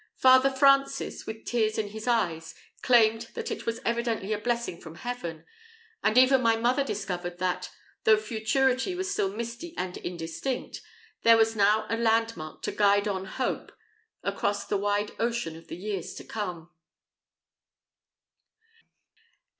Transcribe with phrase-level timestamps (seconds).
[0.17, 4.95] Father Francis, with tears in his eyes, exclaimed that it was evidently a blessing from
[4.95, 5.45] Heaven;
[6.01, 7.69] and even my mother discovered that,
[8.03, 10.81] though futurity was still misty and indistinct,
[11.21, 13.71] there was now a landmark to guide on hope
[14.23, 16.71] across the wide ocean of the years to come.